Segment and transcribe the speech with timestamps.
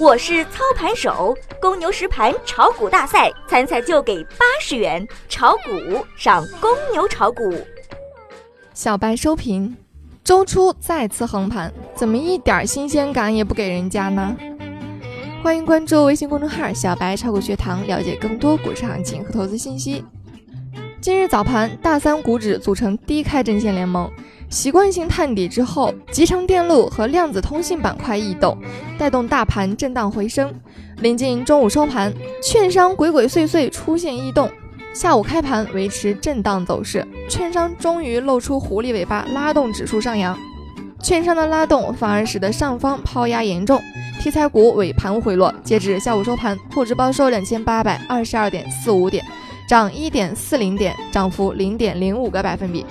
[0.00, 7.54] 我是操盘手，公牛实盘炒股大赛参赛就给八十元，炒股上公牛炒股。
[8.72, 9.76] 小白收评：
[10.24, 14.34] 周初再次横盘，怎么一点新鲜感也不给人家呢？
[15.42, 20.02] 欢迎关注微信公众号“小白炒股学堂”，了解更多股市行情和投资信息。
[21.02, 24.10] 今日早盘，大三股指组成低开阵线联盟，
[24.50, 28.58] 习惯性探底之后，集成电路和量子通信板块异动，
[28.98, 30.52] 带动大盘震荡回升。
[30.98, 34.50] 临近中午收盘，券商鬼鬼祟祟出现异动，
[34.92, 40.36] 下午开盘维持震荡走势，券商终于露出狐狸尾巴，拉动指数上扬。
[41.00, 43.80] 券商的拉动反而使得上方抛压严重，
[44.20, 45.54] 题材股尾盘回落。
[45.62, 49.24] 截至下午收盘，沪指报收两千八百二十二点四五点。
[49.68, 52.84] 涨一点四零点，涨幅零点零五个百分比。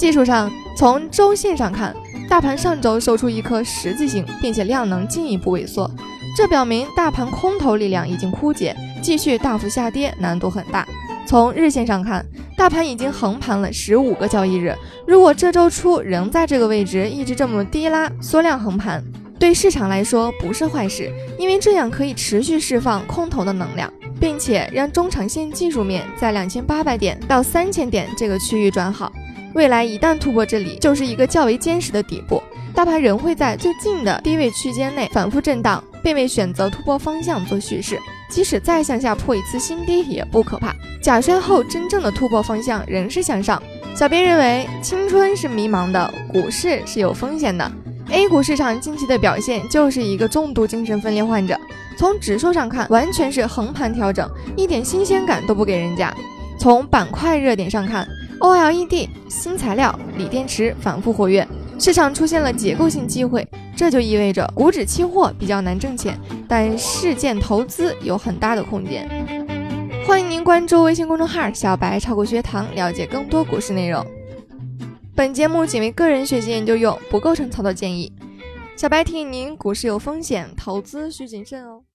[0.00, 1.94] 技术上，从周线上看，
[2.26, 5.90] 大盘上周收出一颗十字星，并且量能进一步萎缩，
[6.34, 10.88] 这表明大盘空头力量已经枯竭，继续大幅下跌难度很大。
[11.26, 12.24] 从日线上看，
[12.56, 14.74] 大盘已经横盘了十五个交易日，
[15.06, 19.04] 如果这周初仍在这个位置一直这么低拉缩量横盘，
[19.38, 23.92] 对市场来说不是坏事，因为这样可以持续释放空头的能量。
[24.20, 29.10] 并且让中长线技术面在两千八百点到三千点这个区域转好，
[29.54, 32.42] 未来一旦突破这里，就是一个较为坚实的底部，
[32.74, 37.98] 大盘仍会在最近的低位区间内反复震荡，并未选择突破方向做蓄势，
[38.30, 40.74] 即使再向下破一次新低也不可怕。
[41.02, 43.60] 假摔后真正的突破方向仍是向上。
[43.94, 47.70] 小编认为，青春是迷茫的，股市是有风险的。
[48.12, 51.58] A 股市场近期的表现就是一个重度精神分裂患者。
[51.96, 56.14] 从指数上看，完全是横盘调整，一点新鲜感都不给人家。
[56.58, 58.06] 从板块热点上看
[58.40, 61.46] ，OLED、新材料、锂电池反复活跃，
[61.78, 63.46] 市场出现了结构性机会，
[63.76, 69.08] 这就意味着股指期货比较难挣钱，但事件投资有很大的空间。
[70.06, 74.04] 欢迎您关注微信公众号“小白炒股学堂”，了解更多股市内容。
[75.14, 78.12] 本节目仅为个人学习研究用，不构成操作建议。
[78.74, 81.82] 小白提醒您：股市有风险，投资需谨慎哦。